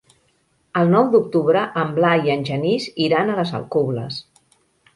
[0.79, 4.21] El nou d'octubre en Blai i en Genís iran a les Alcubles.